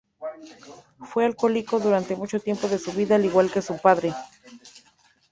Fue 1.01 1.25
alcohólico 1.27 1.79
durante 1.79 2.15
mucho 2.15 2.39
tiempo 2.39 2.67
de 2.67 2.79
su 2.79 2.91
vida, 2.91 3.17
al 3.17 3.23
igual 3.25 3.51
que 3.51 3.61
su 3.61 3.77
padre. 3.77 4.15